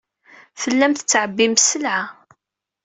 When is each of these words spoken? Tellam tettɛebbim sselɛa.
Tellam 0.61 0.93
tettɛebbim 0.93 1.53
sselɛa. 1.59 1.99